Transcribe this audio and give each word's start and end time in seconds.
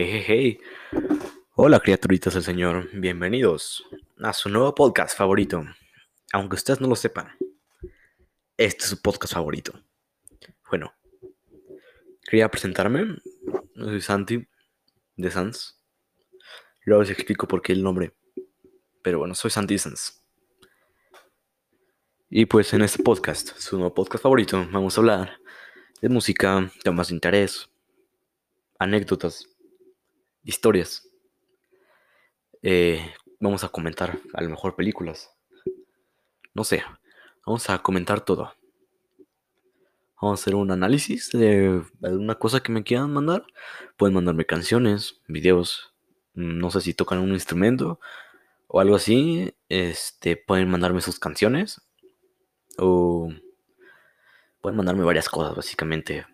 Hey, 0.00 0.22
hey, 0.24 0.60
Hola 1.56 1.80
criaturitas 1.80 2.34
del 2.34 2.44
Señor, 2.44 2.88
bienvenidos 2.92 3.84
a 4.22 4.32
su 4.32 4.48
nuevo 4.48 4.72
podcast 4.72 5.18
favorito. 5.18 5.64
Aunque 6.32 6.54
ustedes 6.54 6.80
no 6.80 6.86
lo 6.86 6.94
sepan, 6.94 7.36
este 8.56 8.84
es 8.84 8.90
su 8.90 9.02
podcast 9.02 9.34
favorito. 9.34 9.72
Bueno, 10.70 10.94
quería 12.22 12.48
presentarme. 12.48 13.16
Soy 13.74 14.00
Santi 14.00 14.46
de 15.16 15.30
Sans. 15.32 15.82
Luego 16.84 17.02
les 17.02 17.10
explico 17.10 17.48
por 17.48 17.60
qué 17.60 17.72
el 17.72 17.82
nombre. 17.82 18.14
Pero 19.02 19.18
bueno, 19.18 19.34
soy 19.34 19.50
Santi 19.50 19.78
Sans. 19.78 20.22
Y 22.30 22.46
pues 22.46 22.72
en 22.72 22.82
este 22.82 23.02
podcast, 23.02 23.58
su 23.58 23.76
nuevo 23.76 23.94
podcast 23.94 24.22
favorito, 24.22 24.64
vamos 24.70 24.96
a 24.96 25.00
hablar 25.00 25.40
de 26.00 26.08
música, 26.08 26.70
temas 26.84 27.08
de 27.08 27.14
interés, 27.14 27.68
anécdotas, 28.78 29.57
historias. 30.48 31.06
Eh, 32.62 33.12
vamos 33.38 33.62
a 33.64 33.68
comentar 33.68 34.18
a 34.32 34.42
lo 34.42 34.48
mejor 34.48 34.74
películas. 34.74 35.30
No 36.54 36.64
sé, 36.64 36.82
vamos 37.46 37.68
a 37.68 37.78
comentar 37.80 38.22
todo. 38.22 38.54
Vamos 40.20 40.40
a 40.40 40.42
hacer 40.42 40.54
un 40.54 40.70
análisis 40.70 41.30
de 41.30 41.82
alguna 42.02 42.36
cosa 42.36 42.60
que 42.60 42.72
me 42.72 42.82
quieran 42.82 43.12
mandar. 43.12 43.44
Pueden 43.96 44.14
mandarme 44.14 44.46
canciones, 44.46 45.20
videos. 45.28 45.94
No 46.32 46.70
sé 46.70 46.80
si 46.80 46.94
tocan 46.94 47.18
un 47.18 47.32
instrumento 47.32 48.00
o 48.66 48.80
algo 48.80 48.96
así. 48.96 49.54
Este, 49.68 50.36
pueden 50.36 50.70
mandarme 50.70 51.02
sus 51.02 51.20
canciones. 51.20 51.82
O 52.78 53.28
pueden 54.62 54.78
mandarme 54.78 55.04
varias 55.04 55.28
cosas, 55.28 55.54
básicamente. 55.54 56.26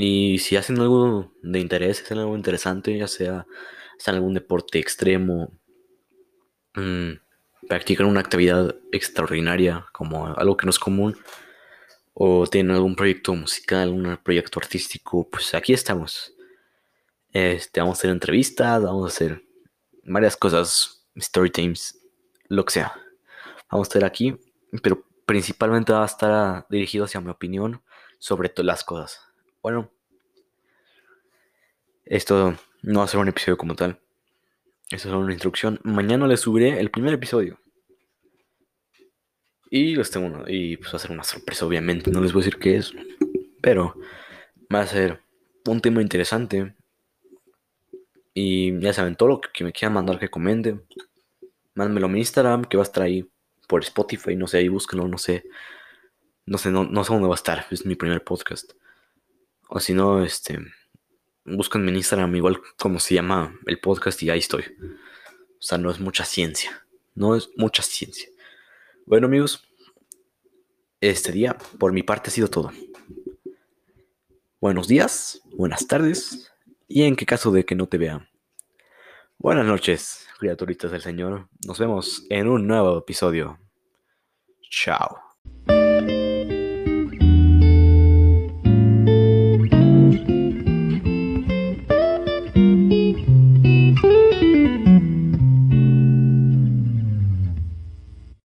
Y 0.00 0.38
si 0.38 0.54
hacen 0.54 0.78
algo 0.78 1.32
de 1.42 1.58
interés, 1.58 2.00
hacen 2.00 2.18
algo 2.18 2.36
interesante, 2.36 2.96
ya 2.96 3.08
sea 3.08 3.48
hacen 3.98 4.14
algún 4.14 4.32
deporte 4.32 4.78
extremo, 4.78 5.50
mmm, 6.76 7.14
practican 7.68 8.06
una 8.06 8.20
actividad 8.20 8.76
extraordinaria, 8.92 9.86
como 9.90 10.28
algo 10.28 10.56
que 10.56 10.66
no 10.66 10.70
es 10.70 10.78
común, 10.78 11.16
o 12.14 12.46
tienen 12.46 12.76
algún 12.76 12.94
proyecto 12.94 13.34
musical, 13.34 13.88
un 13.88 14.16
proyecto 14.22 14.60
artístico, 14.60 15.28
pues 15.28 15.52
aquí 15.52 15.72
estamos. 15.72 16.32
Este, 17.32 17.80
vamos 17.80 17.98
a 17.98 18.00
hacer 18.00 18.10
entrevistas, 18.10 18.80
vamos 18.80 19.04
a 19.04 19.08
hacer 19.08 19.42
varias 20.04 20.36
cosas, 20.36 21.08
story 21.16 21.50
times, 21.50 21.98
lo 22.46 22.64
que 22.64 22.74
sea. 22.74 22.92
Vamos 23.68 23.88
a 23.88 23.88
estar 23.88 24.04
aquí, 24.04 24.38
pero 24.80 25.04
principalmente 25.26 25.92
va 25.92 26.04
a 26.04 26.06
estar 26.06 26.66
dirigido 26.70 27.06
hacia 27.06 27.20
mi 27.20 27.30
opinión 27.30 27.82
sobre 28.20 28.48
todas 28.48 28.66
las 28.66 28.84
cosas. 28.84 29.27
Bueno, 29.62 29.90
esto 32.04 32.56
no 32.82 33.00
va 33.00 33.04
a 33.04 33.08
ser 33.08 33.20
un 33.20 33.28
episodio 33.28 33.58
como 33.58 33.74
tal. 33.74 34.00
Esto 34.90 35.08
es 35.08 35.14
una 35.14 35.32
instrucción. 35.32 35.80
Mañana 35.82 36.26
les 36.26 36.40
subiré 36.40 36.80
el 36.80 36.90
primer 36.90 37.12
episodio. 37.12 37.58
Y 39.70 39.94
los 39.94 40.10
y 40.46 40.78
pues 40.78 40.92
va 40.94 40.96
a 40.96 41.00
ser 41.00 41.10
una 41.10 41.24
sorpresa, 41.24 41.66
obviamente. 41.66 42.10
No 42.10 42.20
les 42.22 42.32
voy 42.32 42.42
a 42.42 42.44
decir 42.44 42.58
qué 42.58 42.76
es. 42.76 42.92
Pero 43.60 43.94
va 44.74 44.80
a 44.80 44.86
ser 44.86 45.20
un 45.66 45.80
tema 45.80 46.00
interesante. 46.00 46.74
Y 48.32 48.78
ya 48.80 48.92
saben, 48.92 49.16
todo 49.16 49.28
lo 49.28 49.40
que 49.40 49.64
me 49.64 49.72
quieran 49.72 49.94
mandar 49.94 50.18
que 50.18 50.30
comenten. 50.30 50.84
Mándenmelo 51.74 52.06
a 52.06 52.10
mi 52.10 52.20
Instagram, 52.20 52.64
que 52.64 52.76
va 52.76 52.84
a 52.84 52.86
estar 52.86 53.02
ahí 53.02 53.28
por 53.66 53.82
Spotify. 53.82 54.36
No 54.36 54.46
sé, 54.46 54.58
ahí 54.58 54.68
búsquenlo, 54.68 55.06
no 55.08 55.18
sé. 55.18 55.44
No 56.46 56.56
sé, 56.56 56.70
no, 56.70 56.84
no 56.84 57.04
sé 57.04 57.12
dónde 57.12 57.28
va 57.28 57.34
a 57.34 57.42
estar. 57.42 57.66
Es 57.70 57.84
mi 57.84 57.96
primer 57.96 58.24
podcast. 58.24 58.72
O 59.68 59.80
si 59.80 59.94
no, 59.94 60.24
este. 60.24 60.58
Buscan 61.44 61.88
en 61.88 61.96
Instagram 61.96 62.34
igual 62.36 62.60
como 62.78 62.98
se 63.00 63.14
llama 63.14 63.58
el 63.66 63.80
podcast 63.80 64.22
y 64.22 64.30
ahí 64.30 64.38
estoy. 64.38 64.64
O 65.58 65.62
sea, 65.62 65.78
no 65.78 65.90
es 65.90 66.00
mucha 66.00 66.24
ciencia. 66.24 66.86
No 67.14 67.36
es 67.36 67.50
mucha 67.56 67.82
ciencia. 67.82 68.28
Bueno 69.06 69.26
amigos, 69.26 69.66
este 71.00 71.32
día 71.32 71.56
por 71.78 71.92
mi 71.92 72.02
parte 72.02 72.28
ha 72.28 72.32
sido 72.32 72.48
todo. 72.48 72.70
Buenos 74.60 74.88
días, 74.88 75.40
buenas 75.56 75.86
tardes 75.86 76.52
y 76.88 77.04
en 77.04 77.16
qué 77.16 77.24
caso 77.24 77.50
de 77.50 77.64
que 77.64 77.74
no 77.74 77.86
te 77.86 77.96
vea. 77.96 78.28
Buenas 79.38 79.64
noches, 79.64 80.26
criaturitas 80.38 80.90
del 80.90 81.02
Señor. 81.02 81.48
Nos 81.66 81.78
vemos 81.78 82.26
en 82.28 82.48
un 82.48 82.66
nuevo 82.66 82.98
episodio. 82.98 83.58
Chao. 84.68 85.27